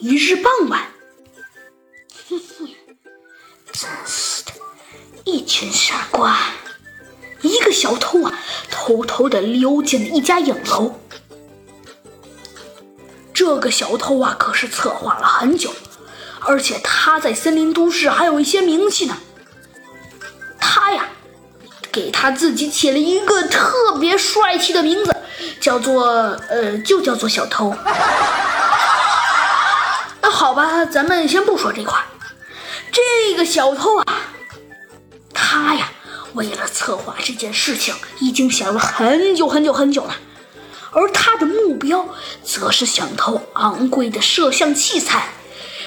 [0.00, 0.80] 一日傍晚，
[2.26, 2.74] 嘿嘿，
[3.70, 4.52] 真是的，
[5.24, 6.38] 一群傻瓜！
[7.42, 8.38] 一个小偷啊，
[8.70, 10.98] 偷偷的溜进了一家影楼。
[13.34, 15.70] 这个小偷啊，可是策划了很久，
[16.40, 19.18] 而且他在森林都市还有一些名气呢。
[20.58, 21.10] 他呀，
[21.92, 25.14] 给他自己起了一个特别帅气的名字，
[25.60, 26.06] 叫做
[26.48, 27.74] 呃，就叫做小偷。
[30.40, 32.02] 好吧，咱们先不说这块。
[32.90, 34.22] 这个小偷啊，
[35.34, 35.92] 他呀，
[36.32, 40.16] 为了策划这件事情，已经想了很久很久很久了。
[40.92, 42.08] 而他的目标，
[42.42, 45.28] 则是想偷昂贵的摄像器材。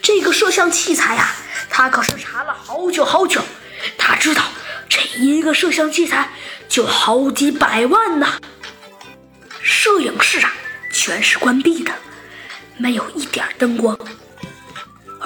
[0.00, 1.34] 这个摄像器材呀，
[1.68, 3.42] 他可是查了好久好久。
[3.98, 4.44] 他知道，
[4.88, 6.30] 这一个摄像器材
[6.68, 8.28] 就好几百万呢。
[9.60, 10.52] 摄影室啊，
[10.92, 11.90] 全是关闭的，
[12.76, 13.98] 没有一点灯光。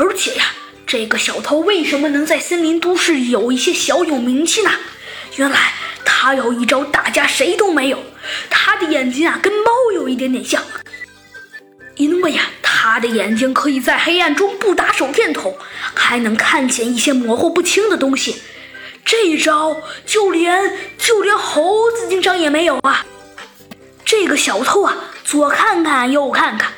[0.00, 0.46] 而且呀，
[0.86, 4.70] 这个小偷为什么能在森林都市有一些小有名气呢？
[5.36, 5.74] 原来
[6.06, 8.02] 他有一招大家谁都没有。
[8.48, 10.62] 他的眼睛啊，跟猫有一点点像，
[11.96, 15.54] 因为呀，他的眼睛可以在黑暗中不打手电筒，
[15.94, 18.40] 还能看见一些模糊不清的东西。
[19.04, 23.04] 这一招就连就连猴子警长也没有啊！
[24.06, 26.72] 这个小偷啊，左看看右看看，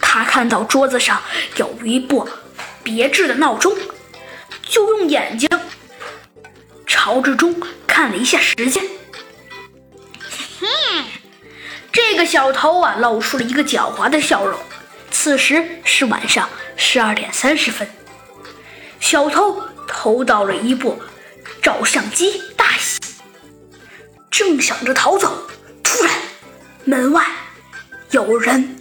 [0.00, 1.20] 他看到桌子上
[1.56, 2.26] 有一部
[2.84, 3.74] 别致的闹钟，
[4.62, 5.48] 就用眼睛
[6.86, 8.84] 朝着钟看了一下时间。
[11.90, 14.58] 这个小偷啊，露出了一个狡猾的笑容。
[15.10, 17.88] 此时是晚上十二点三十分，
[19.00, 21.00] 小偷偷到了一部
[21.62, 23.00] 照相机，大喜，
[24.30, 25.48] 正想着逃走，
[25.82, 26.12] 突然
[26.84, 27.24] 门外
[28.10, 28.76] 有人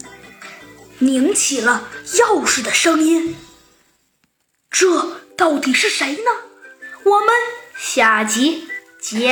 [1.00, 3.36] 拧起了钥匙的声音。
[4.74, 6.32] 这到底是谁呢？
[7.04, 7.30] 我们
[7.78, 8.68] 下集
[9.00, 9.32] 见。